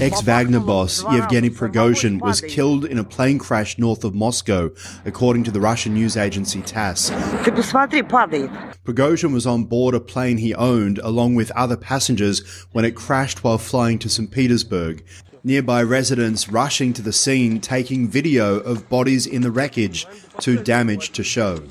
[0.00, 4.70] Ex Wagner boss Yevgeny Prigozhin was killed in a plane crash north of Moscow,
[5.04, 7.10] according to the Russian news agency TASS.
[8.84, 13.44] Prigozhin was on board a plane he owned along with other passengers when it crashed
[13.44, 14.30] while flying to St.
[14.30, 15.04] Petersburg.
[15.44, 20.06] Nearby residents rushing to the scene, taking video of bodies in the wreckage,
[20.38, 21.64] too damaged to show.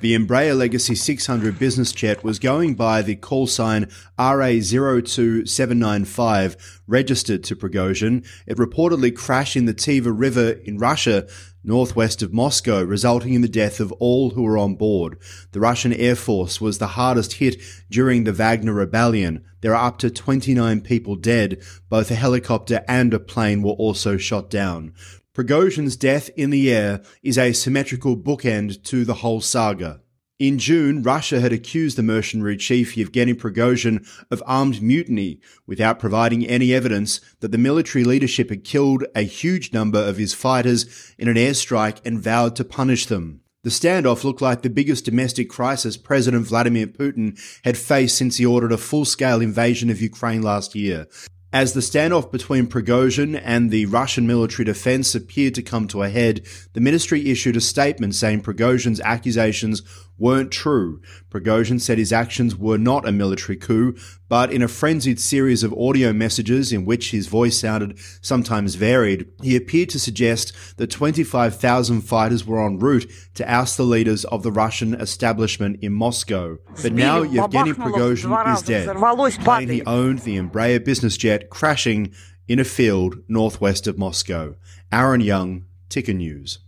[0.00, 3.86] The Embraer Legacy 600 business jet was going by the call sign
[4.18, 8.26] RA02795, registered to Prigozhin.
[8.46, 11.26] It reportedly crashed in the Tver River in Russia
[11.66, 15.18] northwest of Moscow, resulting in the death of all who were on board.
[15.52, 19.44] The Russian Air Force was the hardest hit during the Wagner Rebellion.
[19.60, 21.62] There are up to 29 people dead.
[21.88, 24.94] Both a helicopter and a plane were also shot down.
[25.34, 30.00] Prigozhin's death in the air is a symmetrical bookend to the whole saga.
[30.38, 36.46] In June, Russia had accused the mercenary chief Yevgeny Prigozhin of armed mutiny without providing
[36.46, 41.28] any evidence that the military leadership had killed a huge number of his fighters in
[41.28, 43.40] an airstrike and vowed to punish them.
[43.62, 48.44] The standoff looked like the biggest domestic crisis President Vladimir Putin had faced since he
[48.44, 51.06] ordered a full-scale invasion of Ukraine last year.
[51.56, 56.10] As the standoff between Prigozhin and the Russian military defense appeared to come to a
[56.10, 59.80] head, the ministry issued a statement saying Prigozhin's accusations
[60.18, 61.00] weren't true.
[61.30, 63.94] Prigozhin said his actions were not a military coup,
[64.28, 69.26] but in a frenzied series of audio messages in which his voice sounded sometimes varied,
[69.42, 74.42] he appeared to suggest that 25,000 fighters were en route to oust the leaders of
[74.42, 76.58] the Russian establishment in Moscow.
[76.82, 78.86] But now Yevgeny Prigozhin is dead.
[79.68, 81.16] He owned, the Embraer business
[81.50, 82.12] crashing
[82.48, 84.56] in a field northwest of Moscow.
[84.92, 86.58] Aaron Young, Ticker News.